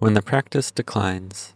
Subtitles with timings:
[0.00, 1.52] When the practice declines.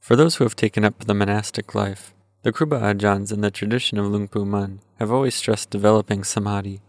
[0.00, 3.98] For those who have taken up the monastic life, the Kruba Ajahns in the tradition
[3.98, 6.80] of Luang Pu Mun have always stressed developing samadhi.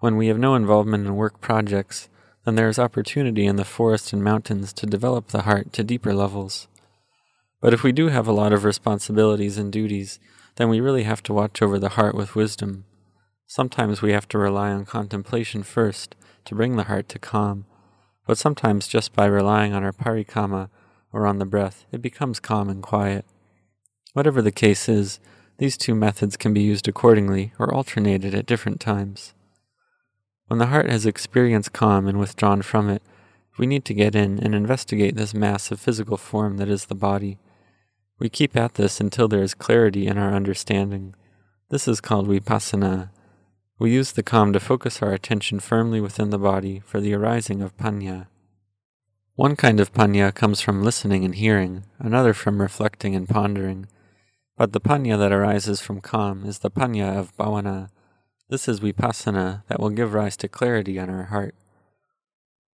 [0.00, 2.10] When we have no involvement in work projects,
[2.44, 6.12] then there is opportunity in the forest and mountains to develop the heart to deeper
[6.12, 6.68] levels.
[7.62, 10.18] But if we do have a lot of responsibilities and duties,
[10.56, 12.84] then we really have to watch over the heart with wisdom.
[13.46, 17.64] Sometimes we have to rely on contemplation first to bring the heart to calm,
[18.32, 20.70] but sometimes just by relying on our parikamma
[21.12, 23.26] or on the breath, it becomes calm and quiet.
[24.14, 25.20] Whatever the case is,
[25.58, 29.34] these two methods can be used accordingly or alternated at different times.
[30.46, 33.02] When the heart has experienced calm and withdrawn from it,
[33.58, 36.94] we need to get in and investigate this mass of physical form that is the
[36.94, 37.38] body.
[38.18, 41.14] We keep at this until there is clarity in our understanding.
[41.68, 43.10] This is called vipassana.
[43.82, 47.60] We use the calm to focus our attention firmly within the body for the arising
[47.62, 48.28] of panya.
[49.34, 53.88] One kind of panya comes from listening and hearing, another from reflecting and pondering.
[54.56, 57.88] But the panya that arises from calm is the panya of bhavana.
[58.48, 61.56] This is vipassana that will give rise to clarity on our heart.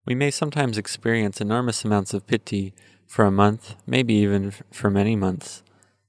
[0.05, 2.75] We may sometimes experience enormous amounts of piti
[3.07, 5.63] for a month, maybe even for many months.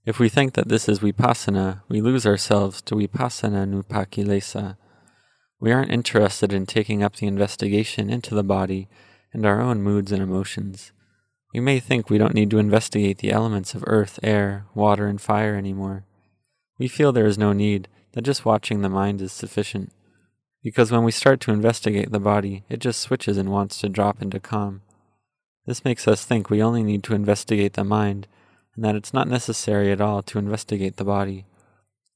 [0.05, 4.75] If we think that this is vipassana, we lose ourselves to vipassana nupakilesa.
[5.59, 8.87] We aren't interested in taking up the investigation into the body
[9.33, 10.91] and our own moods and emotions.
[11.53, 15.19] We may think we don't need to investigate the elements of earth, air, water, and
[15.19, 16.05] fire anymore.
[16.77, 19.91] We feel there is no need, that just watching the mind is sufficient.
[20.63, 24.21] Because when we start to investigate the body, it just switches and wants to drop
[24.21, 24.81] into calm.
[25.65, 28.27] This makes us think we only need to investigate the mind,
[28.75, 31.45] and that it's not necessary at all to investigate the body.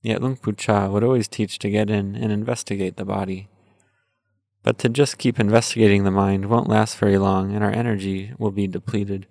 [0.03, 3.47] Yet Luang Pu Cha would always teach to get in and investigate the body.
[4.61, 8.51] But to just keep investigating the mind won't last very long, and our energy will
[8.51, 9.27] be depleted.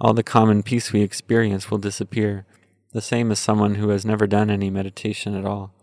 [0.00, 2.46] All the common peace we experience will disappear,
[2.92, 5.74] the same as someone who has never done any meditation at all.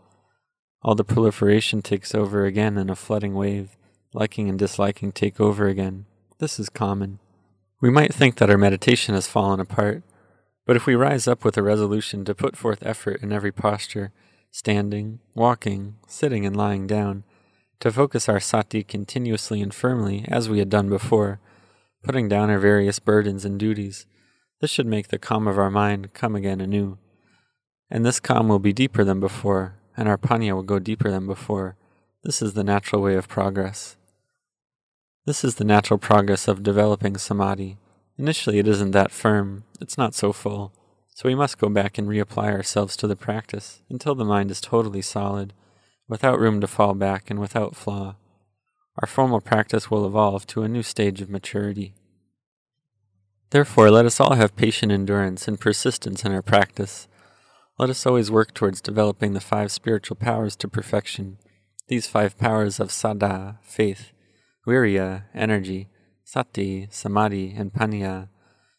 [0.81, 3.77] All the proliferation takes over again in a flooding wave,
[4.13, 6.05] liking and disliking take over again.
[6.39, 7.19] This is common.
[7.81, 10.03] We might think that our meditation has fallen apart,
[10.67, 14.11] but if we rise up with a resolution to put forth effort in every posture,
[14.51, 17.23] standing, walking, sitting, and lying down,
[17.79, 21.39] to focus our sati continuously and firmly as we had done before,
[22.03, 24.06] putting down our various burdens and duties.
[24.59, 26.97] This should make the calm of our mind come again anew.
[27.89, 31.27] And this calm will be deeper than before, and our panya will go deeper than
[31.27, 31.77] before.
[32.23, 33.95] This is the natural way of progress.
[35.25, 37.77] This is the natural progress of developing samadhi.
[38.17, 40.73] Initially, it isn't that firm, it's not so full,
[41.13, 44.59] so we must go back and reapply ourselves to the practice until the mind is
[44.59, 45.53] totally solid
[46.07, 48.16] without room to fall back and without flaw.
[49.00, 51.94] Our formal practice will evolve to a new stage of maturity.
[53.51, 57.07] Therefore, let us all have patient endurance and persistence in our practice.
[57.77, 61.38] Let us always work towards developing the five spiritual powers to perfection.
[61.88, 64.11] These five powers of saddha, faith,
[64.66, 65.88] virya, energy,
[66.29, 68.27] sati, samadhi, and panya,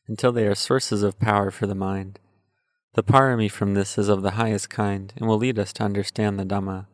[0.07, 2.19] until they are sources of power for the mind.
[2.93, 6.39] The parami from this is of the highest kind and will lead us to understand
[6.39, 6.89] the Dhamma.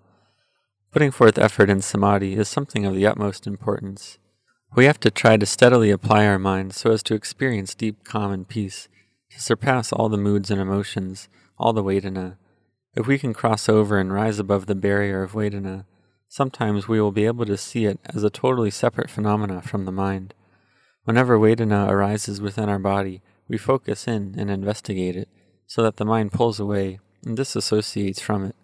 [0.93, 4.19] Putting forth effort in samadhi is something of the utmost importance.
[4.77, 8.31] We have to try to steadily apply our mind so as to experience deep calm
[8.31, 8.87] and peace,
[9.31, 11.29] to surpass all the moods and emotions,
[11.59, 12.37] all the Vedana.
[12.95, 15.85] If we can cross over and rise above the barrier of Vedana,
[16.29, 19.91] sometimes we will be able to see it as a totally separate phenomena from the
[19.91, 20.33] mind.
[21.05, 25.29] Whenever Vedana arises within our body, we focus in and investigate it,
[25.67, 28.57] so that the mind pulls away and disassociates from it.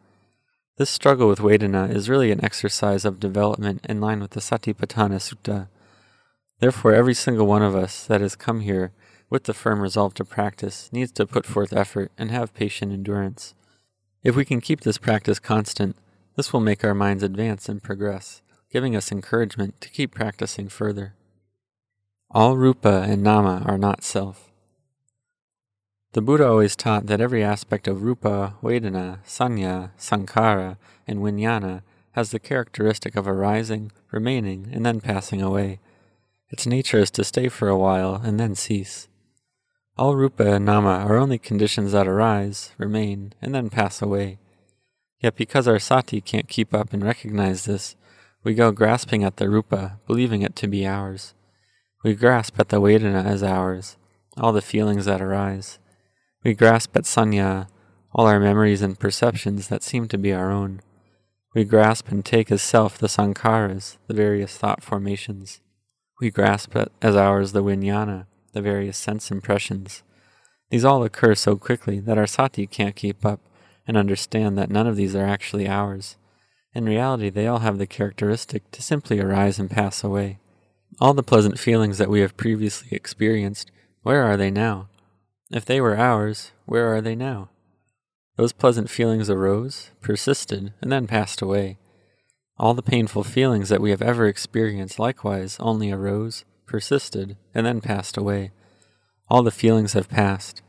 [0.79, 5.19] This struggle with Vedana is really an exercise of development in line with the Satipatthana
[5.19, 5.69] Sutta.
[6.61, 8.93] Therefore, every single one of us that has come here
[9.29, 13.55] with the firm resolve to practice needs to put forth effort and have patient endurance.
[14.23, 15.97] If we can keep this practice constant,
[16.37, 18.41] this will make our minds advance and progress,
[18.73, 21.15] giving us encouragement to keep practicing further.
[22.33, 24.53] All rupa and nama are not self.
[26.13, 30.79] The Buddha always taught that every aspect of rupa, vedana, sanya, sankara,
[31.09, 31.83] and vijnana
[32.13, 35.81] has the characteristic of arising, remaining, and then passing away.
[36.51, 39.09] Its nature is to stay for a while and then cease.
[39.99, 44.39] All rupa and nama are only conditions that arise, remain, and then pass away.
[45.19, 47.97] Yet because our sati can't keep up and recognize this,
[48.45, 51.35] we go grasping at the rupa, believing it to be ours.
[52.03, 53.99] We grasp at the vedana as ours,
[54.39, 55.79] all the feelings that arise.
[56.43, 57.69] We grasp at sanya,
[58.15, 60.81] all our memories and perceptions that seem to be our own.
[61.55, 65.61] We grasp and take as self the sankharas, the various thought formations.
[66.21, 68.25] We grasp at, as ours the vijnana,
[68.55, 70.03] the various sense impressions.
[70.71, 73.41] These all occur so quickly that our sati can't keep up
[73.87, 76.17] and understand that none of these are actually ours.
[76.73, 80.39] In reality, they all have the characteristic to simply arise and pass away.
[81.01, 83.71] All the pleasant feelings that we have previously experienced,
[84.03, 84.89] where are they now?
[85.51, 87.49] If they were ours, where are they now?
[88.37, 91.79] Those pleasant feelings arose, persisted, and then passed away.
[92.59, 97.81] All the painful feelings that we have ever experienced likewise only arose, persisted, and then
[97.81, 98.51] passed away.
[99.31, 100.61] All the feelings have passed.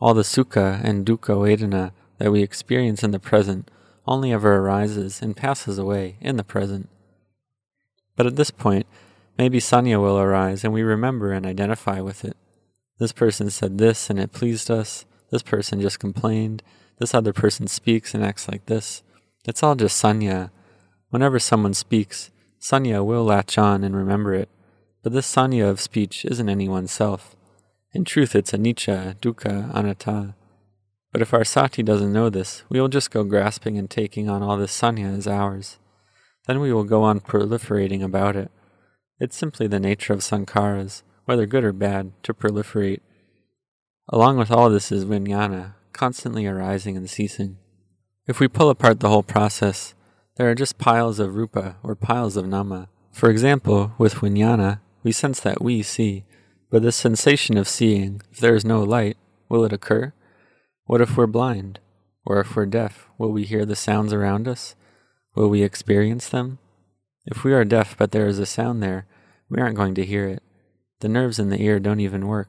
[0.00, 3.70] All the sukha and dukkha vedana that we experience in the present
[4.08, 6.88] only ever arises and passes away in the present.
[8.16, 8.86] But at this point,
[9.38, 12.36] maybe sanya will arise and we remember and identify with it.
[12.98, 15.06] This person said this and it pleased us.
[15.30, 16.62] This person just complained.
[16.98, 19.02] This other person speaks and acts like this.
[19.44, 20.50] It's all just sanya.
[21.10, 22.30] Whenever someone speaks,
[22.60, 24.48] sanya will latch on and remember it.
[25.02, 27.36] But this sanya of speech isn't anyone's self.
[27.92, 30.34] In truth, it's anicca, dukkha, anatta.
[31.12, 34.42] But if our sati doesn't know this, we will just go grasping and taking on
[34.42, 35.78] all this sanya as ours.
[36.46, 38.50] Then we will go on proliferating about it.
[39.20, 43.00] It's simply the nature of sankharas, whether good or bad, to proliferate.
[44.08, 47.58] Along with all this is vijnana, constantly arising and ceasing.
[48.28, 49.94] If we pull apart the whole process,
[50.36, 52.88] there are just piles of rupa or piles of nama.
[53.10, 56.24] For example, with vijnana, we sense that we see,
[56.70, 59.16] but this sensation of seeing, if there is no light,
[59.48, 60.12] will it occur?
[60.84, 61.80] What if we're blind?
[62.24, 64.76] Or if we're deaf, will we hear the sounds around us?
[65.34, 66.58] Will we experience them?
[67.30, 69.06] If we are deaf but there is a sound there,
[69.50, 70.42] we aren't going to hear it.
[71.00, 72.48] The nerves in the ear don't even work.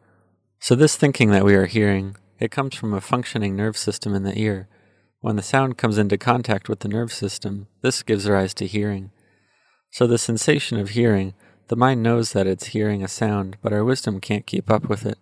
[0.60, 4.24] So this thinking that we are hearing, it comes from a functioning nerve system in
[4.24, 4.70] the ear.
[5.20, 9.12] When the sound comes into contact with the nerve system, this gives rise to hearing.
[9.92, 11.34] So the sensation of hearing,
[11.68, 15.06] the mind knows that it's hearing a sound, but our wisdom can't keep up with
[15.06, 15.18] it.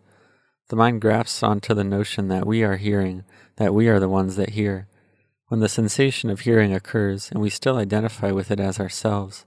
[0.69, 3.23] The mind grasps onto the notion that we are hearing,
[3.55, 4.87] that we are the ones that hear.
[5.47, 9.45] When the sensation of hearing occurs and we still identify with it as ourselves,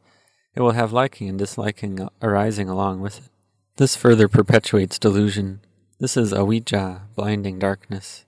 [0.55, 3.31] it will have liking and disliking arising along with it.
[3.77, 5.61] This further perpetuates delusion.
[5.99, 8.25] This is avijja, blinding darkness.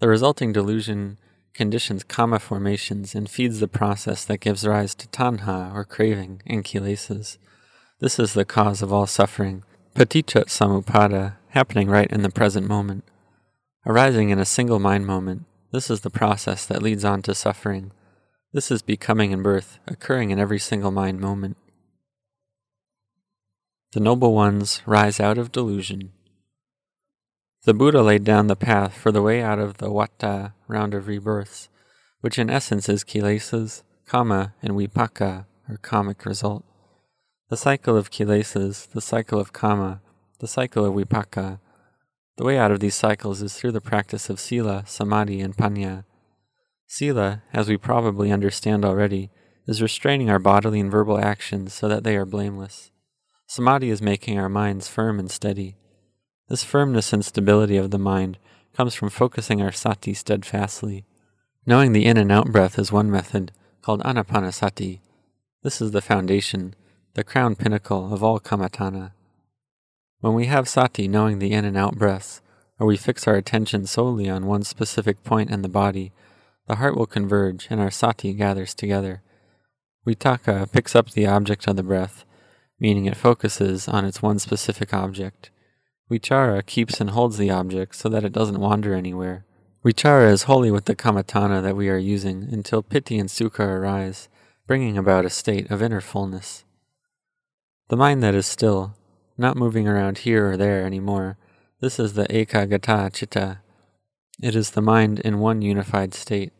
[0.00, 1.18] The resulting delusion
[1.54, 6.64] conditions kamma formations and feeds the process that gives rise to tanha or craving and
[6.64, 7.38] kilesas.
[8.00, 9.62] This is the cause of all suffering.
[9.94, 13.04] Paticca samuppada happening right in the present moment.
[13.86, 15.44] Arising in a single mind moment,
[15.74, 17.90] this is the process that leads on to suffering.
[18.52, 21.56] This is becoming and birth, occurring in every single mind moment.
[23.92, 26.12] The noble ones rise out of delusion.
[27.64, 31.08] The Buddha laid down the path for the way out of the vata round of
[31.08, 31.68] rebirths,
[32.20, 36.64] which in essence is kilesas, kamma, and vipaka, or kammic result.
[37.48, 39.98] The cycle of kilesas, the cycle of kamma,
[40.38, 41.58] the cycle of vipaka.
[42.36, 46.04] The way out of these cycles is through the practice of sila, samadhi, and panya.
[46.86, 49.30] Sila, as we probably understand already,
[49.66, 52.90] is restraining our bodily and verbal actions so that they are blameless.
[53.46, 55.76] Samadhi is making our minds firm and steady.
[56.48, 58.38] This firmness and stability of the mind
[58.76, 61.06] comes from focusing our sati steadfastly.
[61.66, 65.00] Knowing the in and out breath is one method, called anapanasati.
[65.62, 66.74] This is the foundation,
[67.14, 69.12] the crown pinnacle of all kammatthana.
[70.24, 72.40] When we have sati knowing the in and out breaths,
[72.80, 76.12] or we fix our attention solely on one specific point in the body,
[76.66, 79.20] the heart will converge and our sati gathers together.
[80.06, 82.24] Vitakka picks up the object of the breath,
[82.80, 85.50] meaning it focuses on its one specific object.
[86.10, 89.44] Vichara keeps and holds the object so that it doesn't wander anywhere.
[89.84, 94.30] Vichara is wholly with the kammatthana that we are using until piti and sukha arise,
[94.66, 96.64] bringing about a state of inner fullness.
[97.90, 98.94] The mind that is still,
[99.36, 101.36] not moving around here or there anymore.
[101.80, 103.58] This is the ekaggata chitta.
[104.42, 106.52] It is the mind in one unified state.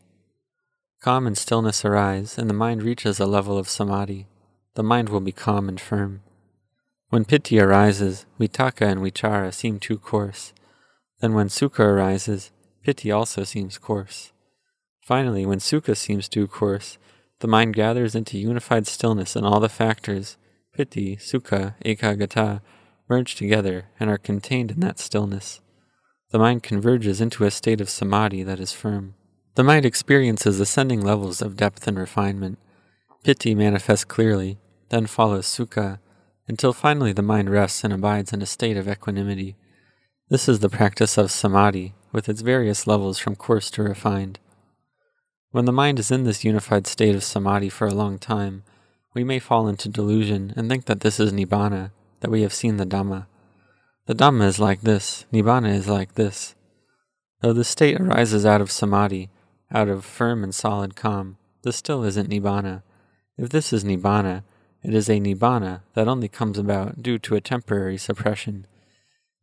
[1.01, 4.27] Calm and stillness arise, and the mind reaches a level of samadhi.
[4.75, 6.21] The mind will be calm and firm.
[7.09, 10.53] When piti arises, vitakka and vichara seem too coarse.
[11.21, 12.51] Then when sukha arises,
[12.83, 14.31] piti also seems coarse.
[15.01, 16.97] Finally, when sukha seems too coarse,
[17.39, 20.37] the mind gathers into unified stillness and all the factors,
[20.75, 22.61] piti, sukha, ekaggata,
[23.07, 25.61] merge together and are contained in that stillness.
[26.31, 29.15] The mind converges into a state of samadhi that is firm.
[29.55, 32.59] The mind experiences ascending levels of depth and refinement.
[33.23, 34.57] Piti manifests clearly,
[34.89, 35.99] then follows sukha,
[36.47, 39.55] until finally the mind rests and abides in a state of equanimity.
[40.29, 44.39] This is the practice of samadhi, with its various levels from coarse to refined.
[45.51, 48.63] When the mind is in this unified state of samadhi for a long time,
[49.15, 52.77] we may fall into delusion and think that this is nibbana, that we have seen
[52.77, 53.25] the Dhamma.
[54.05, 56.53] The Dhamma is like this, Nibbana is like this.
[57.41, 59.29] Though the state arises out of samadhi,
[59.71, 62.83] out of firm and solid calm, this still isn't Nibbana.
[63.37, 64.43] If this is Nibbana,
[64.83, 68.67] it is a Nibbana that only comes about due to a temporary suppression.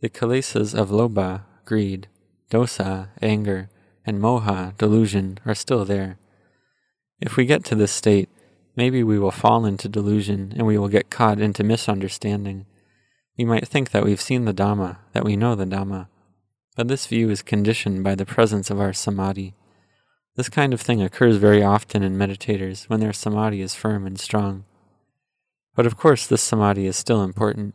[0.00, 2.08] The kilesas of lobha, greed,
[2.50, 3.70] dosa, anger,
[4.04, 6.18] and moha, delusion, are still there.
[7.20, 8.28] If we get to this state,
[8.76, 12.66] maybe we will fall into delusion and we will get caught into misunderstanding.
[13.38, 16.08] We might think that we've seen the Dhamma, that we know the Dhamma,
[16.76, 19.54] but this view is conditioned by the presence of our samadhi.
[20.36, 24.18] This kind of thing occurs very often in meditators when their samadhi is firm and
[24.18, 24.64] strong.
[25.74, 27.74] But of course, this samadhi is still important.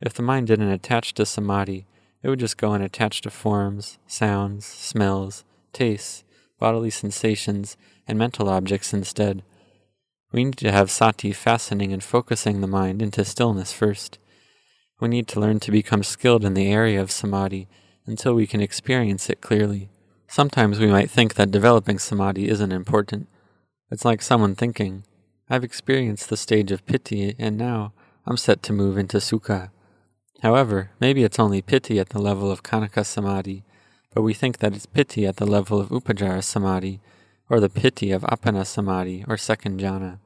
[0.00, 1.86] If the mind didn't attach to samadhi,
[2.22, 6.24] it would just go and attach to forms, sounds, smells, tastes,
[6.58, 9.42] bodily sensations, and mental objects instead.
[10.32, 14.18] We need to have sati fastening and focusing the mind into stillness first.
[15.00, 17.66] We need to learn to become skilled in the area of samadhi
[18.04, 19.88] until we can experience it clearly.
[20.26, 23.28] Sometimes we might think that developing samadhi isn't important.
[23.90, 25.04] It's like someone thinking,
[25.48, 27.94] I've experienced the stage of piti and now
[28.26, 29.70] I'm set to move into sukha.
[30.42, 33.64] However, maybe it's only piti at the level of khanika samadhi,
[34.12, 37.00] but we think that it's piti at the level of upacara samadhi,
[37.48, 40.18] or the piti of appana samadhi, or second jhana.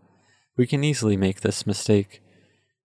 [0.56, 2.22] We can easily make this mistake.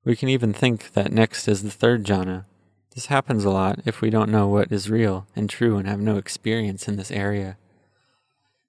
[0.05, 2.45] We can even think that next is the third jhana.
[2.93, 5.99] This happens a lot if we don't know what is real and true and have
[5.99, 7.57] no experience in this area.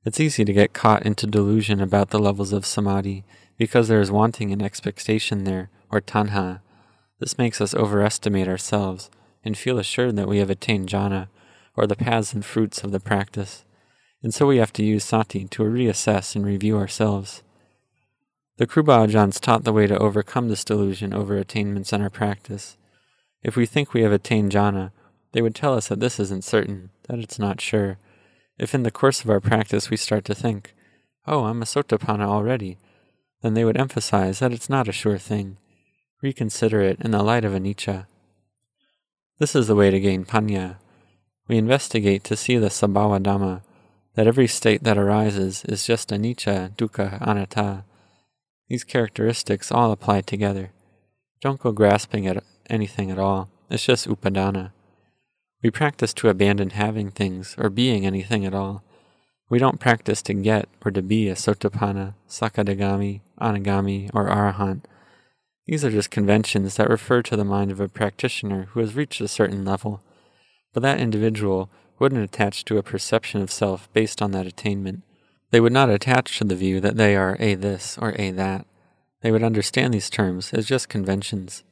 [0.05, 3.25] It's easy to get caught into delusion about the levels of samadhi
[3.57, 6.61] because there is wanting and expectation there, or tanha.
[7.19, 9.11] This makes us overestimate ourselves
[9.45, 11.29] and feel assured that we have attained jhana,
[11.77, 13.65] or the paths and fruits of the practice.
[14.23, 17.43] And so we have to use sati to reassess and review ourselves.
[18.57, 22.77] The Kruba Ajahns taught the way to overcome this delusion over attainments in our practice.
[23.43, 24.91] If we think we have attained jhana,
[25.33, 27.99] they would tell us that this isn't certain, that it's not sure.
[28.59, 30.75] If in the course of our practice we start to think,
[31.27, 32.79] oh, I'm a sotapanna already,
[33.43, 35.59] then they would emphasize that it's not a sure thing.
[36.21, 38.07] Reconsider it in the light of anicca.
[39.39, 40.79] This is the way to gain panya.
[41.47, 43.63] We investigate to see the sabhava dhamma,
[44.19, 47.85] that every state that arises is just anicca, dukkha, anatta,
[48.69, 50.73] these characteristics all apply together.
[51.41, 53.49] Don't go grasping at anything at all.
[53.71, 54.73] It's just upadana.
[55.63, 58.83] We practice to abandon having things or being anything at all.
[59.49, 64.83] We don't practice to get or to be a sotapanna, sakadagami, anagami, or arahant.
[65.69, 69.21] These are just conventions that refer to the mind of a practitioner who has reached
[69.21, 70.03] a certain level,
[70.75, 75.03] but that individual wouldn't attach to a perception of self based on that attainment.
[75.51, 78.67] They would not attach to the view that they are a this or a that.
[79.23, 81.65] They would understand these terms as just conventions.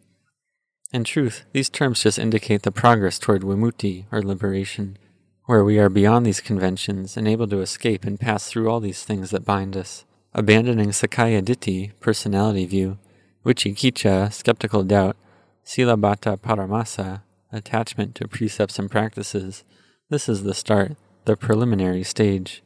[0.93, 4.97] In truth, these terms just indicate the progress toward vimutti, or liberation,
[5.45, 9.05] where we are beyond these conventions and able to escape and pass through all these
[9.05, 10.05] things that bind us.
[10.33, 12.99] Abandoning Sakkaya Ditthi, personality view,
[13.45, 15.17] Vicikiccha, skeptical doubt,
[15.65, 19.65] Silabbata Paramasa, attachment to precepts and practices,
[20.09, 22.63] this is the start, the preliminary stage.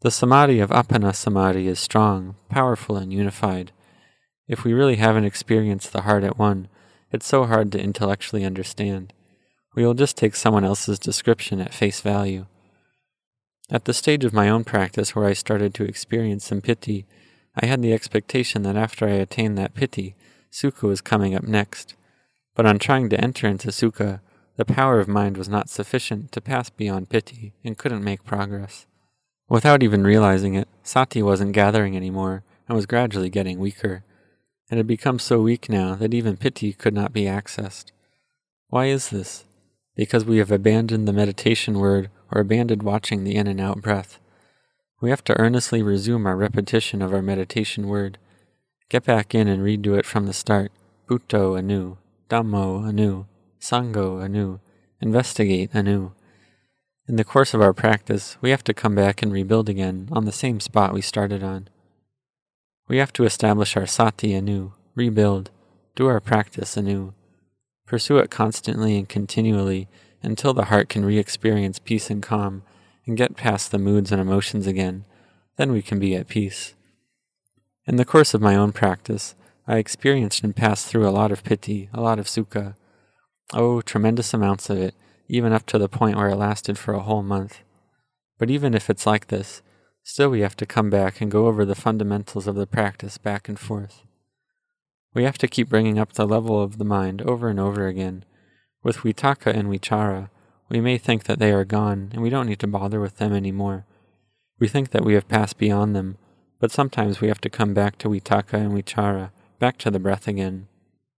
[0.00, 3.70] The samadhi of appana samadhi is strong, powerful, and unified.
[4.48, 6.68] If we really haven't experienced the heart at one,
[7.12, 9.12] it's so hard to intellectually understand.
[9.76, 12.46] We will just take someone else's description at face value.
[13.70, 17.06] At the stage of my own practice where I started to experience some piti,
[17.54, 20.16] I had the expectation that after I attained that piti,
[20.50, 21.94] sukha was coming up next.
[22.56, 24.20] But on trying to enter into sukha,
[24.56, 28.86] the power of mind was not sufficient to pass beyond piti and couldn't make progress.
[29.48, 34.04] Without even realizing it, Sati wasn't gathering anymore and was gradually getting weaker.
[34.70, 37.92] It had become so weak now that even piti could not be accessed.
[38.68, 39.44] Why is this?
[39.94, 44.18] Because we have abandoned the meditation word or abandoned watching the in and out breath.
[45.02, 48.18] We have to earnestly resume our repetition of our meditation word.
[48.88, 50.72] Get back in and redo it from the start.
[51.08, 51.98] Buddho anew,
[52.30, 53.26] Dhammo anew,
[53.62, 54.58] Sangho anew,
[55.00, 56.10] investigate anew.
[57.06, 60.24] In the course of our practice, we have to come back and rebuild again on
[60.24, 61.68] the same spot we started on.
[62.88, 65.50] We have to establish our sati anew, rebuild,
[65.94, 67.14] do our practice anew,
[67.86, 69.86] pursue it constantly and continually
[70.24, 72.64] until the heart can re experience peace and calm
[73.06, 75.04] and get past the moods and emotions again.
[75.56, 76.74] Then we can be at peace.
[77.86, 79.36] In the course of my own practice,
[79.68, 82.74] I experienced and passed through a lot of piti, a lot of sukha.
[83.54, 84.94] Oh, tremendous amounts of it,
[85.28, 87.58] even up to the point where it lasted for a whole month.
[88.38, 89.60] But even if it's like this,
[90.02, 93.48] still we have to come back and go over the fundamentals of the practice back
[93.48, 94.02] and forth.
[95.14, 98.24] We have to keep bringing up the level of the mind over and over again.
[98.82, 100.30] With Vitakka and Vichara,
[100.70, 103.34] we may think that they are gone and we don't need to bother with them
[103.34, 103.84] anymore.
[104.58, 106.16] We think that we have passed beyond them,
[106.58, 110.26] but sometimes we have to come back to Vitakka and Vichara, back to the breath
[110.26, 110.68] again.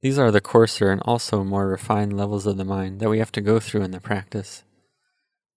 [0.05, 3.33] These are the coarser and also more refined levels of the mind that we have
[3.33, 4.63] to go through in the practice.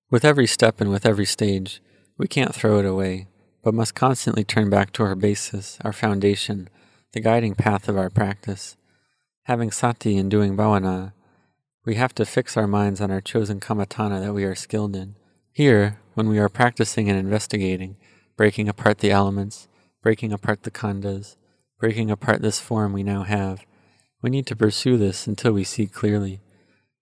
[0.09, 1.81] With every step and with every stage,
[2.17, 3.27] we can't throw it away,
[3.61, 6.69] but must constantly turn back to our basis, our foundation,
[7.11, 8.77] the guiding path of our practice.
[9.43, 11.11] Having sati and doing bhavana,
[11.83, 15.17] we have to fix our minds on our chosen kammatthana that we are skilled in.
[15.51, 17.97] Here, when we are practicing and investigating,
[18.37, 19.67] breaking apart the elements,
[20.01, 21.35] breaking apart the khandhas,
[21.81, 23.66] breaking apart this form we now have,
[24.21, 26.39] we need to pursue this until we see clearly.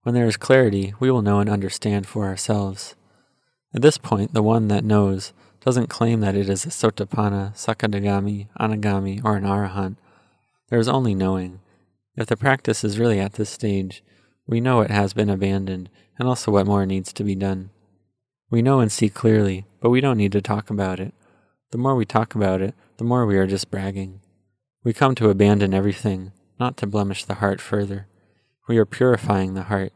[0.04, 2.96] When there is clarity, we will know and understand for ourselves.
[3.74, 8.48] At this point, the one that knows doesn't claim that it is a sotapanna, sakadagami,
[8.60, 9.96] anagami, or an arahant.
[10.70, 11.60] There is only knowing.
[12.16, 14.04] If the practice is really at this stage,
[14.48, 17.72] we know it has been abandoned and also what more needs to be done.
[18.52, 21.14] We know and see clearly, but we don't need to talk about it.
[21.72, 24.22] The more we talk about it, the more we are just bragging.
[24.84, 28.08] We come to abandon everything, not to blemish the heart further.
[28.68, 29.94] We are purifying the heart,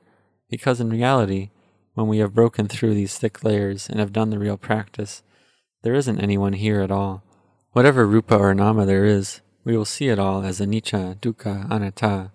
[0.50, 1.50] because in reality,
[1.94, 5.24] when we have broken through these thick layers and have done the real practice,
[5.84, 7.24] there isn't anyone here at all.
[7.72, 12.32] Whatever rupa or nama there is, we will see it all as anicca, dukkha, anatta.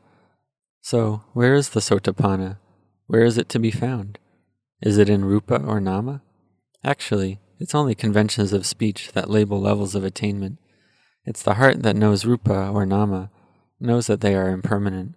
[0.80, 2.58] So, where is the sotapanna?
[3.06, 4.18] Where is it to be found?
[4.80, 6.22] Is it in rupa or nama?
[6.82, 10.58] Actually, it's only conventions of speech that label levels of attainment.
[11.24, 13.30] It's the heart that knows rupa or nama,
[13.80, 15.14] knows that they are impermanent.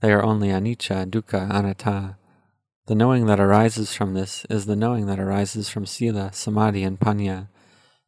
[0.00, 2.16] They are only anicca, dukkha, anatta.
[2.86, 6.98] The knowing that arises from this is the knowing that arises from sila, samadhi, and
[6.98, 7.48] panya,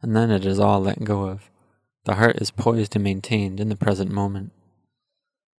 [0.00, 1.50] and then it is all let go of.
[2.04, 4.52] The heart is poised and maintained in the present moment.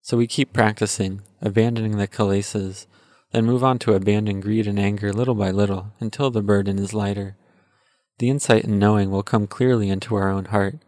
[0.02, 2.88] So we keep practicing, abandoning the kilesas,
[3.32, 6.94] then move on to abandon greed and anger little by little until the burden is
[6.94, 7.38] lighter.
[8.20, 10.80] The insight and knowing will come clearly into our own heart.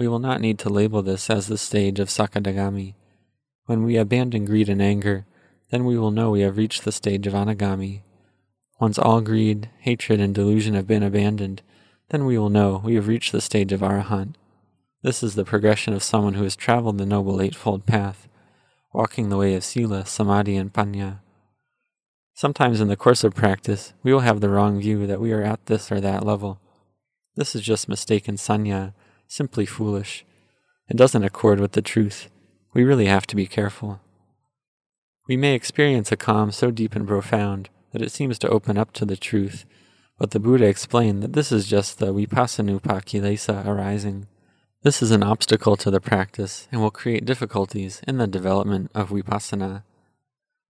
[0.00, 2.94] We will not need to label this as the stage of Sakadagami.
[3.66, 5.26] When we abandon greed and anger,
[5.70, 8.00] then we will know we have reached the stage of Anagami.
[8.80, 11.60] Once all greed, hatred, and delusion have been abandoned,
[12.08, 14.36] then we will know we have reached the stage of Arahant.
[15.02, 18.26] This is the progression of someone who has traveled the Noble Eightfold Path,
[18.94, 21.18] walking the way of Sila, Samadhi, and Panya.
[22.32, 25.42] Sometimes in the course of practice, we will have the wrong view that we are
[25.42, 26.58] at this or that level.
[27.36, 28.94] This is just mistaken sanya,
[29.30, 30.24] simply foolish.
[30.88, 32.28] It doesn't accord with the truth.
[32.74, 34.00] We really have to be careful.
[35.28, 38.92] We may experience a calm so deep and profound that it seems to open up
[38.94, 39.64] to the truth,
[40.18, 44.26] but the Buddha explained that this is just the vipassanupa kilesa arising.
[44.82, 49.10] This is an obstacle to the practice and will create difficulties in the development of
[49.10, 49.84] vipassana.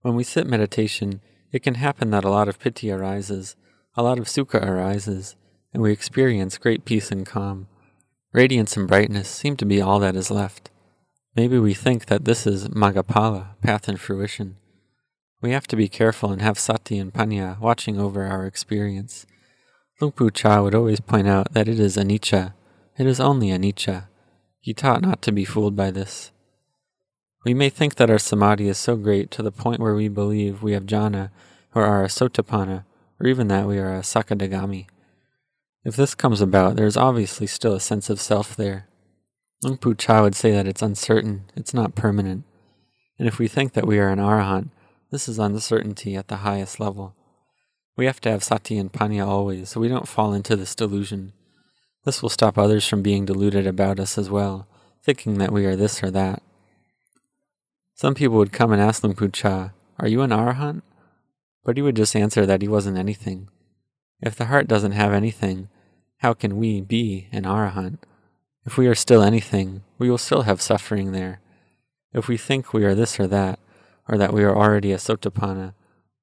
[0.02, 3.56] When we sit meditation, it can happen that a lot of piti arises,
[3.96, 5.36] a lot of sukha arises,
[5.72, 7.66] and we experience great peace and calm.
[8.32, 10.70] Radiance and brightness seem to be all that is left.
[11.34, 14.56] Maybe we think that this is Magapala, path and fruition.
[15.42, 19.26] We have to be careful and have sati and panya watching over our experience.
[20.00, 22.54] Luang Pu Cha would always point out that it is anicca.
[22.96, 24.06] It is only anicca.
[24.60, 26.30] He taught not to be fooled by this.
[27.44, 30.62] We may think that our samadhi is so great to the point where we believe
[30.62, 31.30] we have jhana
[31.74, 32.84] or are a sotapanna,
[33.18, 34.86] or even that we are a sakadagami.
[35.84, 38.86] If this comes about, there is obviously still a sense of self there.
[39.62, 42.44] Luang Pu Cha would say that it's uncertain, it's not permanent.
[43.18, 44.70] And if we think that we are an arahant,
[45.10, 47.14] this is uncertainty at the highest level.
[47.96, 51.32] We have to have sati and panya always, so we don't fall into this delusion.
[52.04, 54.66] This will stop others from being deluded about us as well,
[55.02, 56.42] thinking that we are this or that.
[57.94, 60.82] Some people would come and ask Luang Pu Cha, Are you an arahant?
[61.64, 63.48] But he would just answer that he wasn't anything.
[64.22, 65.68] If the heart doesn't have anything,
[66.18, 67.98] how can we be an arahant?
[68.66, 71.40] If we are still anything, we will still have suffering there.
[72.12, 73.58] If we think we are this or that,
[74.06, 75.72] or that we are already a sotapanna,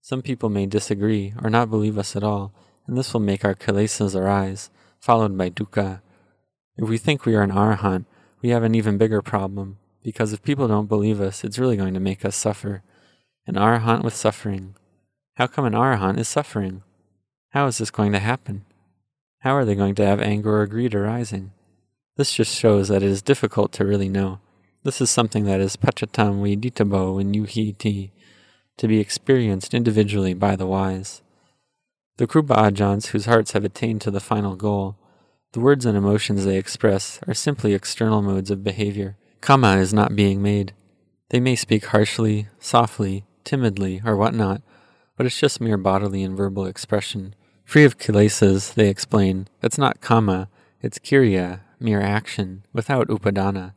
[0.01, 2.53] some people may disagree or not believe us at all,
[2.85, 6.01] and this will make our kilesas arise, followed by dukkha.
[6.77, 8.05] If we think we are an arahant,
[8.41, 11.95] we have an even bigger problem, because if people don't believe us, it's really going
[11.95, 12.83] to make us suffer.
[13.47, 14.75] An arahant with suffering.
[15.35, 16.83] How come an arahant is suffering?
[17.51, 18.65] How is this going to happen?
[19.39, 21.51] How are they going to have anger or greed arising?
[22.17, 24.39] This just shows that it is difficult to really know.
[24.83, 28.11] This is something that is pachatam viditabo in yuhiti,
[28.77, 31.21] to be experienced individually by the wise.
[32.17, 34.97] The Kruba Ajahns whose hearts have attained to the final goal,
[35.53, 39.17] the words and emotions they express are simply external modes of behavior.
[39.41, 40.73] Kamma is not being made.
[41.29, 44.61] They may speak harshly, softly, timidly, or whatnot,
[45.17, 47.35] but it's just mere bodily and verbal expression.
[47.65, 50.47] Free of kilesas, they explain, it's not kamma,
[50.81, 53.73] it's kriya, mere action, without upadana.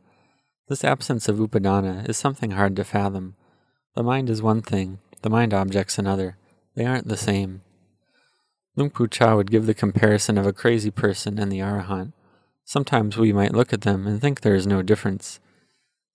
[0.69, 3.35] This absence of upadana is something hard to fathom.
[3.95, 6.37] The mind is one thing, the mind object's another.
[6.75, 7.61] They aren't the same.
[8.77, 12.13] Luang Pu Cha would give the comparison of a crazy person and the Arahant.
[12.63, 15.41] Sometimes we might look at them and think there is no difference.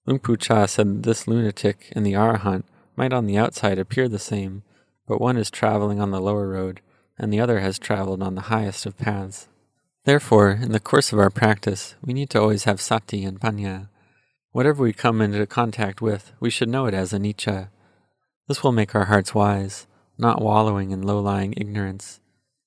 [0.07, 2.65] Luang Pu Cha said this lunatic and the Arahant
[2.97, 4.63] might on the outside appear the same,
[5.07, 6.81] but one is traveling on the lower road,
[7.19, 9.49] and the other has traveled on the highest of paths.
[10.05, 13.89] Therefore, in the course of our practice, we need to always have sati and panya.
[14.53, 17.69] Whatever we come into contact with, we should know it as anicca.
[18.49, 22.21] This will make our hearts wise, not wallowing in low lying ignorance.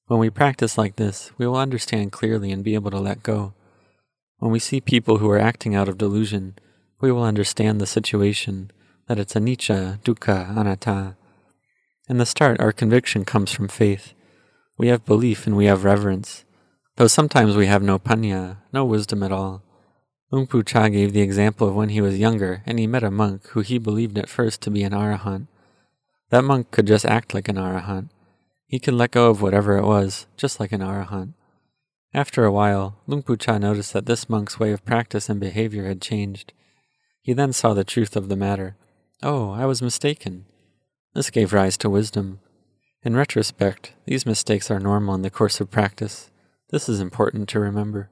[0.07, 3.53] When we practice like this, we will understand clearly and be able to let go.
[4.39, 6.55] When we see people who are acting out of delusion,
[6.99, 8.71] we will understand the situation,
[9.07, 11.15] that it's anicca, dukkha, anatta.
[12.09, 14.15] In the start, our conviction comes from faith.
[14.79, 16.43] We have belief and we have reverence,
[16.95, 19.61] though sometimes we have no panya, no wisdom at all.
[20.31, 23.11] Luang Pu Cha gave the example of when he was younger and he met a
[23.11, 25.45] monk who he believed at first to be an arahant.
[26.31, 28.09] That monk could just act like an arahant.
[28.65, 31.33] He could let go of whatever it was, just like an arahant.
[32.11, 35.85] After a while, Luang Pu Cha noticed that this monk's way of practice and behavior
[35.85, 36.53] had changed.
[37.21, 38.77] He then saw the truth of the matter.
[39.21, 40.45] Oh, I was mistaken.
[41.15, 42.39] This gave rise to wisdom.
[43.01, 46.29] In retrospect, these mistakes are normal in the course of practice.
[46.69, 48.11] This is important to remember.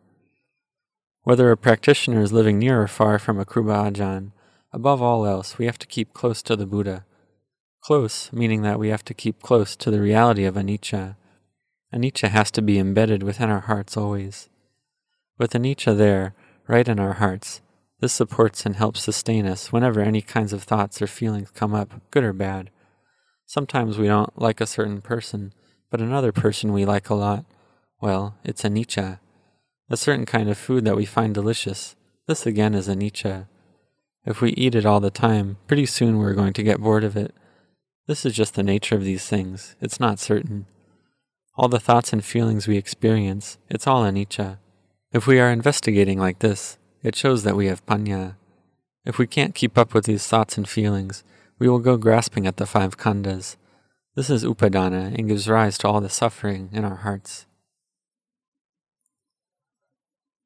[1.21, 4.31] Whether a practitioner is living near or far from a Kruba Ajahn,
[4.73, 7.05] above all else, we have to keep close to the Buddha.
[7.81, 11.17] Close, meaning that we have to keep close to the reality of anicca.
[11.93, 14.49] Anicca has to be embedded within our hearts always.
[15.37, 16.33] With anicca there,
[16.67, 17.61] right in our hearts,
[17.99, 22.01] this supports and helps sustain us whenever any kinds of thoughts or feelings come up,
[22.09, 22.71] good or bad.
[23.49, 25.53] Sometimes we don't like a certain person,
[25.89, 27.45] but another person we like a lot.
[28.01, 29.19] Well, it's anicca.
[29.89, 31.95] A certain kind of food that we find delicious.
[32.27, 33.47] This again is anicca.
[34.25, 37.15] If we eat it all the time, pretty soon we're going to get bored of
[37.15, 37.33] it.
[38.05, 39.77] This is just the nature of these things.
[39.79, 40.65] It's not certain.
[41.55, 44.57] All the thoughts and feelings we experience, it's all anicca.
[45.13, 48.35] If we are investigating like this, it shows that we have panya.
[49.05, 51.23] If we can't keep up with these thoughts and feelings,
[51.59, 53.57] we will go grasping at the five khandhas.
[54.15, 57.45] This is upadana and gives rise to all the suffering in our hearts.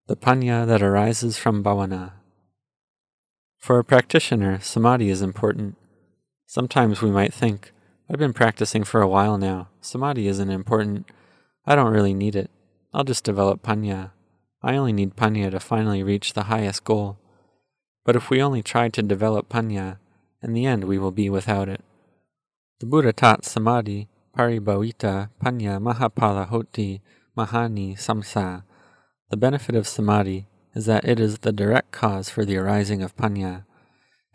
[0.07, 2.13] The panya that arises from bhavana.
[3.57, 5.77] For a practitioner, samadhi is important.
[6.47, 7.71] Sometimes we might think,
[8.09, 9.69] I've been practicing for a while now.
[9.79, 11.09] Samadhi isn't important.
[11.65, 12.49] I don't really need it.
[12.93, 14.11] I'll just develop panya.
[14.61, 17.19] I only need panya to finally reach the highest goal.
[18.03, 19.97] But if we only try to develop panya,
[20.41, 21.81] in the end we will be without it.
[22.79, 27.01] The Buddha taught samadhi, paribhavita, panya, mahapala hoti,
[27.37, 28.63] mahani, samsa.
[29.29, 33.15] The benefit of samadhi is that it is the direct cause for the arising of
[33.15, 33.65] panya.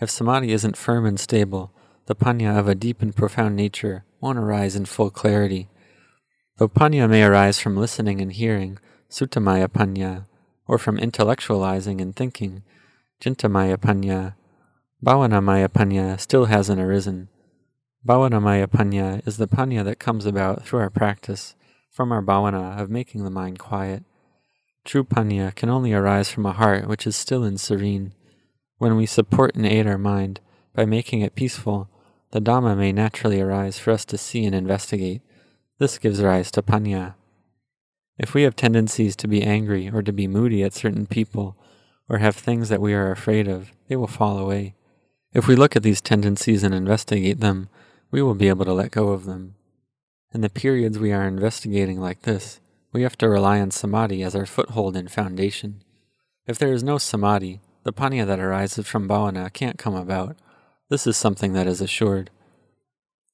[0.00, 1.72] If samadhi isn't firm and stable,
[2.06, 5.68] the panya of a deep and profound nature won't arise in full clarity.
[6.58, 8.78] Though panya may arise from listening and hearing,
[9.10, 10.26] Sutamaya Panya,
[10.66, 12.62] or from intellectualizing and thinking,
[13.20, 14.34] Chintamaya Panya,
[15.04, 17.28] Bhavanamaya Panya still hasn't arisen.
[18.06, 21.54] Bhavanamaya Panya is the Panya that comes about through our practice,
[21.90, 24.04] from our bhavana of making the mind quiet.
[24.86, 28.14] True Panya can only arise from a heart which is still and serene.
[28.78, 30.40] When we support and aid our mind
[30.74, 31.90] by making it peaceful,
[32.30, 35.20] the Dhamma may naturally arise for us to see and investigate.
[35.78, 37.16] This gives rise to Panya.
[38.18, 41.54] If we have tendencies to be angry or to be moody at certain people,
[42.08, 44.74] or have things that we are afraid of, they will fall away.
[45.36, 47.68] If we look at these tendencies and investigate them,
[48.10, 49.54] we will be able to let go of them.
[50.32, 52.58] In the periods we are investigating like this,
[52.90, 55.82] we have to rely on samadhi as our foothold and foundation.
[56.46, 60.38] If there is no samadhi, the panya that arises from bhavana can't come about.
[60.88, 62.30] This is something that is assured.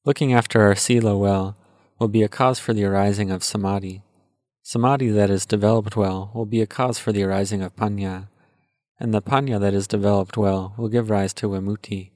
[0.04, 1.56] Looking after our sila well
[2.00, 4.02] will be a cause for the arising of samadhi.
[4.64, 8.26] Samadhi that is developed well will be a cause for the arising of panya,
[9.02, 12.12] and the panya that is developed well will give rise to vimutti.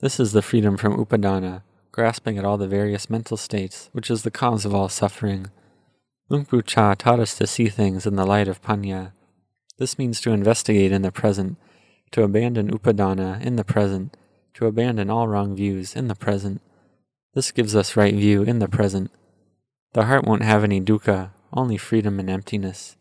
[0.00, 4.24] This is the freedom from upadana, grasping at all the various mental states, which is
[4.24, 5.46] the cause of all suffering.
[6.28, 9.12] Luang Pu Cha taught us to see things in the light of panya.
[9.78, 11.56] This means to investigate in the present,
[12.10, 14.14] to abandon upadana in the present,
[14.52, 16.60] to abandon all wrong views in the present.
[17.32, 19.10] This gives us right view in the present.
[19.94, 22.97] The heart won't have any dukkha, only freedom and emptiness.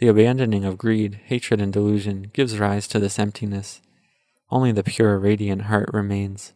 [0.00, 3.82] The abandoning of greed, hatred, and delusion gives rise to this emptiness.
[4.50, 6.54] Only the pure, radiant heart remains.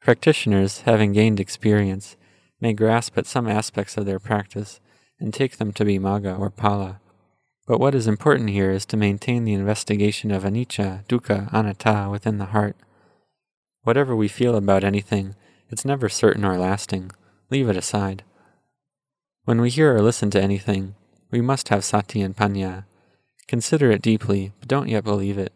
[0.00, 2.16] Practitioners, having gained experience,
[2.62, 4.80] may grasp at some aspects of their practice
[5.20, 7.00] and take them to be maga or pala.
[7.66, 12.38] But what is important here is to maintain the investigation of anicca, dukkha, anatta within
[12.38, 12.76] the heart.
[13.82, 15.34] Whatever we feel about anything,
[15.68, 17.10] it's never certain or lasting.
[17.50, 18.24] Leave it aside.
[19.44, 20.94] When we hear or listen to anything,
[21.34, 22.84] we must have sati and panya.
[23.48, 25.52] Consider it deeply, but don't yet believe it.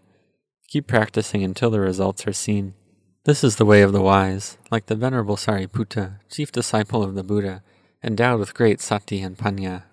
[0.66, 2.74] Keep practicing until the results are seen.
[3.22, 7.22] This is the way of the wise, like the Venerable Sariputta, chief disciple of the
[7.22, 7.62] Buddha,
[8.02, 9.84] endowed with great sati and panya.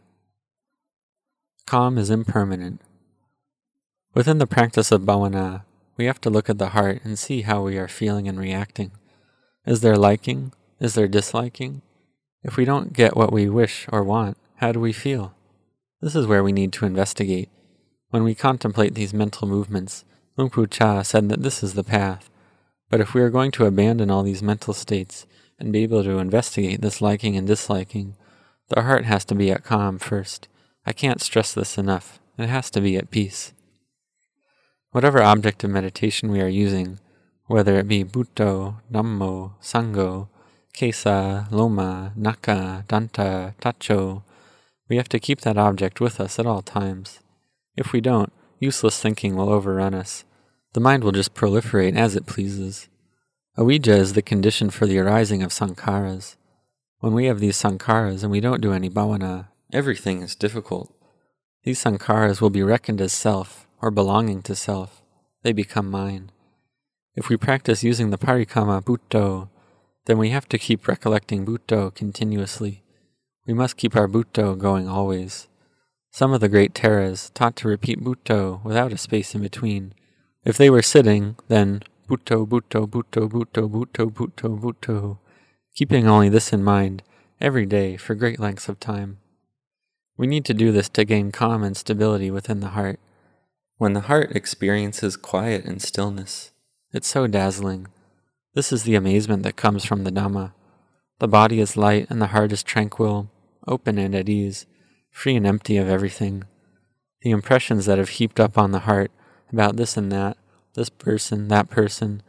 [1.67, 2.81] Calm is impermanent.
[4.15, 5.65] Within the practice of bhavana,
[5.97, 8.89] we have to look at the heart and see how we are feeling and reacting.
[9.67, 10.51] Is there liking?
[10.79, 11.83] Is there disliking?
[12.41, 15.34] If we don't get what we wish or want, how do we feel?
[16.05, 17.49] This is where we need to investigate.
[18.11, 20.05] When we contemplate these mental movements,
[20.37, 22.29] Luang Pu Cha said that this is the path.
[22.91, 25.25] But if we are going to abandon all these mental states
[25.57, 28.15] and be able to investigate this liking and disliking,
[28.69, 30.47] the heart has to be at calm first.
[30.85, 32.19] I can't stress this enough.
[32.37, 33.53] It has to be at peace.
[34.91, 36.99] Whatever object of meditation we are using,
[37.47, 40.27] whether it be Buddho, Dhammo, Sangho,
[40.71, 44.21] Kesa, Loma, Naka, Danta, Tacho,
[44.89, 47.19] we have to keep that object with us at all times.
[47.75, 50.25] If we don't, useless thinking will overrun us.
[50.73, 52.87] The mind will just proliferate as it pleases.
[53.57, 56.35] Avijja is the condition for the arising of sankharas.
[56.99, 60.93] When we have these sankharas and we don't do any bhavana, Everything is difficult.
[61.65, 65.01] These sankharas will be reckoned as self or belonging to self.
[65.43, 66.31] They become mine.
[67.13, 69.49] If we practice using the parikamma buddho,
[70.05, 72.83] then we have to keep recollecting buddho continuously.
[73.47, 75.47] We must keep our buddho going always.
[76.11, 79.93] Some of the great Theras taught to repeat buddho without a space in between.
[80.43, 85.17] If they were sitting, then buddho, buddho, buddho, buddho, buddho, buddho, buddho,
[85.75, 87.03] keeping only this in mind
[87.39, 89.17] every day for great lengths of time.
[90.17, 92.99] We need to do this to gain calm and stability within the heart.
[93.77, 96.51] When the heart experiences quiet and stillness,
[96.93, 97.87] it's so dazzling.
[98.53, 100.53] This is the amazement that comes from the Dhamma.
[101.19, 103.29] The body is light and the heart is tranquil,
[103.67, 104.65] open and at ease,
[105.11, 106.43] free and empty of everything.
[107.21, 109.11] The impressions that have heaped up on the heart
[109.51, 110.37] about this and that,
[110.73, 112.21] this person, that person,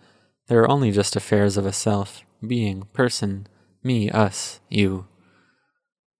[0.48, 3.46] they are only just affairs of a self, being, person,
[3.82, 5.06] me, us, you.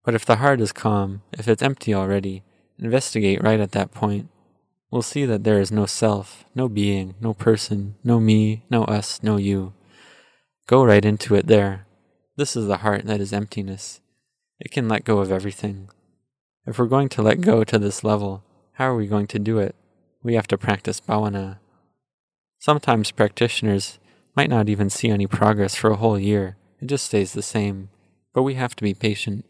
[0.04, 2.42] But if the heart is calm, if it's empty already,
[2.78, 4.28] investigate right at that point.
[4.90, 9.20] We'll see that there is no self, no being, no person, no me, no us,
[9.22, 9.72] no you.
[10.66, 11.86] Go right into it there.
[12.36, 14.00] This is the heart that is emptiness.
[14.58, 15.90] It can let go of everything.
[16.66, 18.42] If we're going to let go to this level,
[18.72, 19.74] how are we going to do it?
[20.22, 21.58] We have to practice bhavana.
[22.58, 23.98] Sometimes practitioners
[24.34, 26.56] might not even see any progress for a whole year.
[26.80, 27.90] It just stays the same.
[28.34, 29.44] But we have to be patient.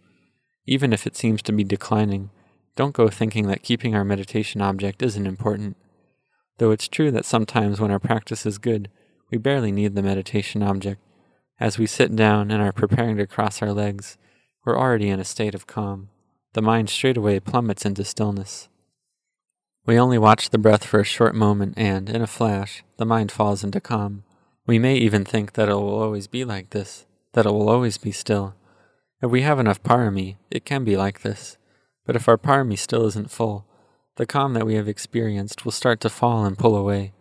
[0.66, 2.31] Even if it seems to be declining,
[2.75, 5.77] don't go thinking that keeping our meditation object isn't important.
[6.59, 8.90] Though it's true that sometimes when our practice is good,
[9.31, 11.01] we barely need the meditation object.
[11.59, 14.19] As we sit down and are preparing to cross our legs,
[14.66, 16.09] we're already in a state of calm.
[16.55, 18.68] The mind straightway plummets into stillness.
[19.87, 23.31] We only watch the breath for a short moment, and, in a flash, the mind
[23.31, 24.24] falls into calm.
[24.66, 27.96] We may even think that it will always be like this, that it will always
[27.96, 28.57] be still.
[29.22, 31.57] If we have enough parami, it can be like this.
[32.05, 33.66] But if our parami still isn't full,
[34.16, 37.12] the calm that we have experienced will start to fall and pull away.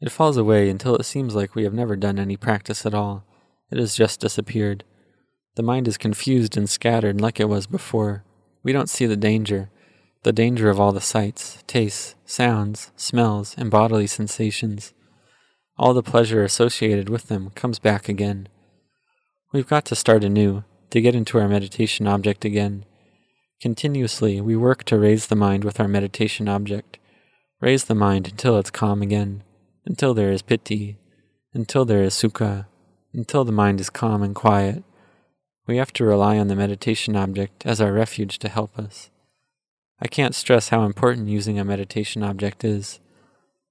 [0.00, 3.24] It falls away until it seems like we have never done any practice at all.
[3.70, 4.84] It has just disappeared.
[5.58, 8.22] The mind is confused and scattered like it was before.
[8.62, 9.70] We don't see the danger,
[10.22, 14.94] the danger of all the sights, tastes, sounds, smells, and bodily sensations.
[15.76, 18.48] All the pleasure associated with them comes back again.
[19.52, 22.84] We've got to start anew, to get into our meditation object again.
[23.60, 26.98] Continuously, we work to raise the mind with our meditation object.
[27.60, 29.42] Raise the mind until it's calm again,
[29.84, 30.98] until there is piti,
[31.52, 32.66] until there is sukha,
[33.12, 34.84] until the mind is calm and quiet.
[35.68, 39.10] We have to rely on the meditation object as our refuge to help us.
[40.00, 43.00] I can't stress how important using a meditation object is.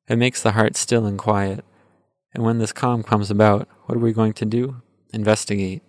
[0.07, 1.65] It makes the heart still and quiet.
[2.36, 4.83] And when this calm comes about, what are we going to do?
[5.12, 5.81] Investigate.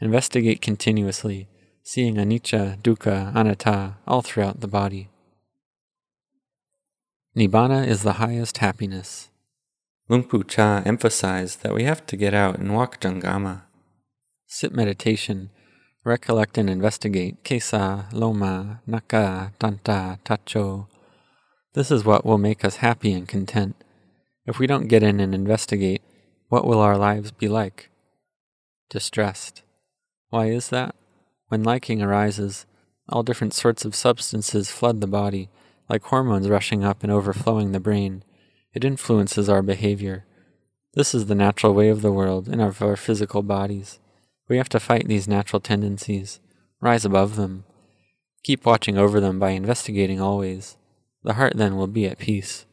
[0.00, 1.46] Investigate continuously,
[1.84, 5.08] seeing anicca, dukkha, anatta all throughout the body.
[7.36, 9.30] Nibbana is the highest happiness.
[10.08, 13.62] Luang Pu Cha emphasized that we have to get out and walk Jangama.
[14.54, 15.50] Sit meditation,
[16.04, 20.86] recollect and investigate Kesa, Loma, Naka, Danta, Tacho.
[21.72, 23.74] This is what will make us happy and content.
[24.46, 26.02] If we don't get in and investigate,
[26.50, 27.90] what will our lives be like?
[28.90, 29.62] distressed.
[30.28, 30.94] Why is that?
[31.48, 32.64] When liking arises,
[33.08, 35.48] all different sorts of substances flood the body,
[35.88, 38.22] like hormones rushing up and overflowing the brain.
[38.72, 40.26] It influences our behavior.
[40.92, 43.98] This is the natural way of the world and of our physical bodies.
[44.48, 46.40] We have to fight these natural tendencies,
[46.80, 47.64] rise above them,
[48.42, 50.76] keep watching over them by investigating always.
[51.22, 52.66] The heart then will be at peace.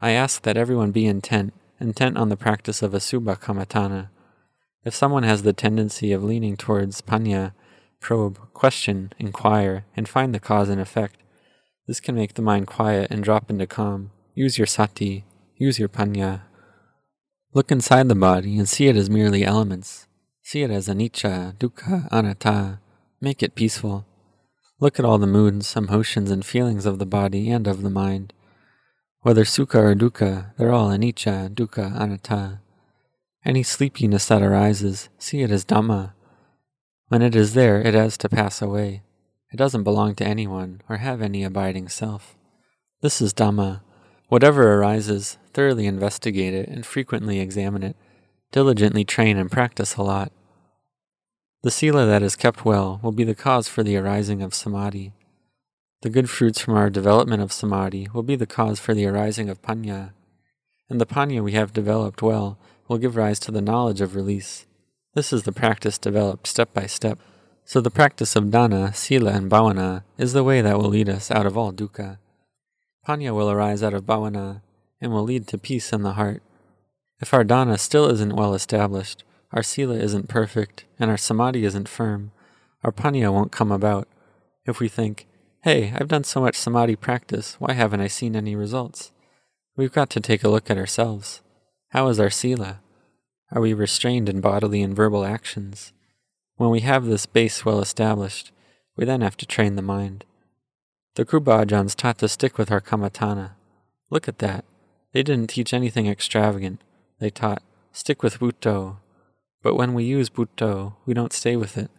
[0.00, 4.08] I ask that everyone be intent, intent on the practice of Asubha Kammatthana.
[4.84, 7.52] If someone has the tendency of leaning towards panya,
[8.00, 11.16] probe, question, inquire, and find the cause and effect,
[11.86, 14.10] this can make the mind quiet and drop into calm.
[14.34, 15.24] Use your sati,
[15.56, 16.42] use your panya.
[17.54, 20.07] Look inside the body and see it as merely elements.
[20.48, 22.80] See it as anicca, dukkha, anatta.
[23.20, 24.06] Make it peaceful.
[24.80, 28.32] Look at all the moods, emotions, and feelings of the body and of the mind.
[29.20, 32.60] Whether sukha or dukkha, they're all anicca, dukkha, anatta.
[33.44, 36.14] Any sleepiness that arises, see it as Dhamma.
[37.08, 39.02] When it is there, it has to pass away.
[39.52, 42.38] It doesn't belong to anyone or have any abiding self.
[43.02, 43.82] This is Dhamma.
[44.28, 47.96] Whatever arises, thoroughly investigate it and frequently examine it.
[48.50, 50.32] Diligently train and practice a lot.
[51.68, 55.12] The sila that is kept well will be the cause for the arising of samadhi.
[56.00, 59.50] The good fruits from our development of samadhi will be the cause for the arising
[59.50, 60.12] of panya.
[60.88, 62.56] And the panya we have developed well
[62.88, 64.64] will give rise to the knowledge of release.
[65.12, 67.18] This is the practice developed step by step.
[67.66, 71.30] So the practice of dana, sila, and bhavana is the way that will lead us
[71.30, 72.16] out of all dukkha.
[73.06, 74.62] Panya will arise out of bhavana
[75.02, 76.42] and will lead to peace in the heart.
[77.20, 81.88] If our dana still isn't well established, our sila isn't perfect, and our samadhi isn't
[81.88, 82.32] firm,
[82.84, 84.08] our panya won't come about.
[84.66, 85.26] If we think,
[85.62, 89.12] hey, I've done so much samadhi practice, why haven't I seen any results?
[89.76, 91.40] We've got to take a look at ourselves.
[91.90, 92.80] How is our sila?
[93.50, 95.92] Are we restrained in bodily and verbal actions?
[96.56, 98.52] When we have this base well established,
[98.96, 100.24] we then have to train the mind.
[101.14, 103.52] The Kruba Ajahns taught to stick with our kammatthana.
[104.10, 104.64] Look at that.
[105.12, 106.82] They didn't teach anything extravagant.
[107.18, 108.96] They taught, stick with Buddho,
[109.62, 111.90] but when we use Buddho, we don't stay with it.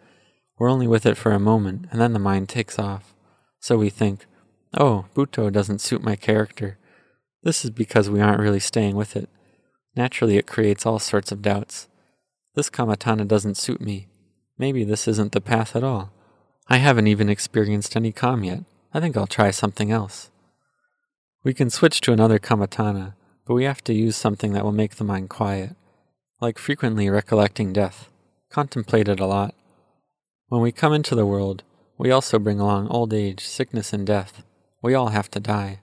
[0.58, 3.14] We're only with it for a moment, and then the mind takes off.
[3.60, 4.26] So we think,
[4.78, 6.78] oh, Buddho doesn't suit my character.
[7.44, 9.30] This is because we aren't really staying with it.
[9.96, 11.88] Naturally, it creates all sorts of doubts.
[12.56, 14.08] This kammatthana doesn't suit me.
[14.58, 16.12] Maybe this isn't the path at all.
[16.68, 18.64] I haven't even experienced any calm yet.
[18.94, 20.30] I think I'll try something else.
[21.44, 23.14] We can switch to another kammatthana,
[23.46, 25.76] but we have to use something that will make the mind quiet
[26.42, 28.10] like frequently recollecting death,
[28.50, 29.54] contemplate it a lot.
[30.48, 31.64] When we come into the world,
[31.98, 34.42] we also bring along old age, sickness, and death.
[34.82, 35.82] We all have to die.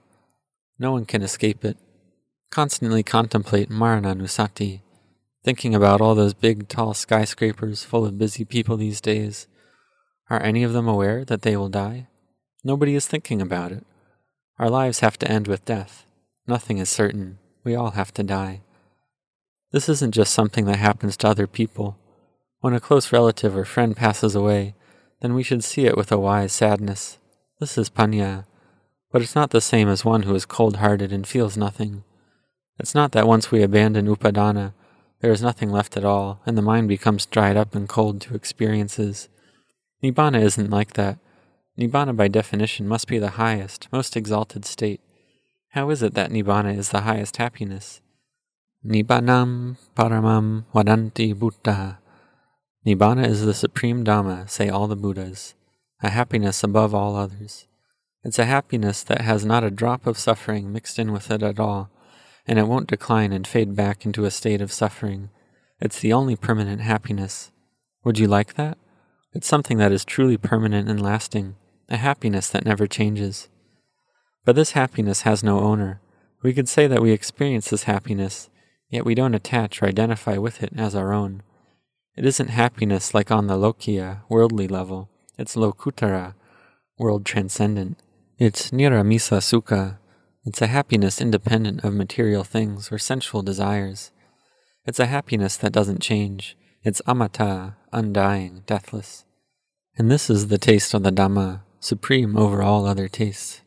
[0.79, 1.77] No one can escape it.
[2.49, 4.81] Constantly contemplate Marananussati,
[5.43, 9.47] thinking about all those big, tall skyscrapers full of busy people these days.
[10.29, 12.07] Are any of them aware that they will die?
[12.63, 13.85] Nobody is thinking about it.
[14.57, 16.05] Our lives have to end with death.
[16.47, 17.37] Nothing is certain.
[17.63, 18.61] We all have to die.
[19.77, 21.99] This isn't just something that happens to other people.
[22.61, 24.73] When a close relative or friend passes away,
[25.21, 27.19] then we should see it with a wise sadness.
[27.59, 28.45] This is panya.
[29.11, 32.03] But it's not the same as one who is cold hearted and feels nothing.
[32.79, 34.73] It's not that once we abandon upadana,
[35.21, 38.33] there is nothing left at all, and the mind becomes dried up and cold to
[38.33, 39.29] experiences.
[40.03, 41.19] Nibbana isn't like that.
[41.79, 45.01] Nibbana, by definition, must be the highest, most exalted state.
[45.73, 48.01] How is it that Nibbana is the highest happiness?
[48.85, 51.99] Nibbanam Paramam Vadanti Buddha.
[52.85, 55.55] Nibbana is the supreme Dhamma, say all the Buddhas,
[56.03, 57.65] a happiness above all others.
[58.23, 61.59] It's a happiness that has not a drop of suffering mixed in with it at
[61.59, 61.89] all,
[62.45, 65.31] and it won't decline and fade back into a state of suffering.
[65.81, 67.51] It's the only permanent happiness.
[68.03, 68.77] Would you like that?
[69.33, 71.55] It's something that is truly permanent and lasting,
[71.89, 73.49] a happiness that never changes.
[74.45, 75.99] But this happiness has no owner.
[76.43, 78.49] We could say that we experience this happiness
[78.89, 81.43] yet we don't attach or identify with it as our own.
[82.15, 85.09] It isn't happiness like on the Lokiya, worldly level.
[85.37, 86.33] It's Lokuttara,
[86.97, 87.99] world transcendent.
[88.39, 89.97] It's Niramisa Sukha.
[90.45, 94.11] It's a happiness independent of material things or sensual desires.
[94.85, 96.57] It's a happiness that doesn't change.
[96.83, 99.25] It's amata, undying, deathless.
[99.97, 103.61] And this is the taste of the Dhamma, supreme over all other tastes.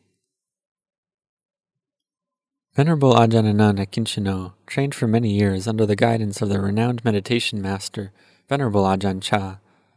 [2.77, 7.61] Venerable Ajahn Anan Akincano trained for many years under the guidance of the renowned meditation
[7.61, 8.13] master,
[8.49, 9.57] Venerable Ajahn Chah.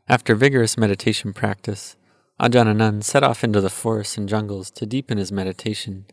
[0.10, 1.96] After vigorous meditation practice,
[2.42, 6.06] Ajahn set off into the forests and jungles to deepen his meditation.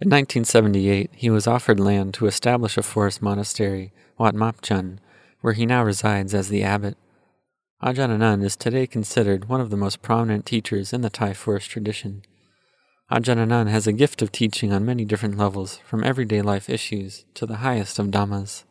[0.00, 4.98] In 1978, he was offered land to establish a forest monastery, Wat Marp Jan,
[5.40, 6.96] where he now resides as the abbot.
[7.80, 12.22] Ajahn is today considered one of the most prominent teachers in the Thai forest tradition.
[13.08, 17.24] Ajahn Anan has a gift of teaching on many different levels, from everyday life issues
[17.34, 18.64] to the highest of Dhammas.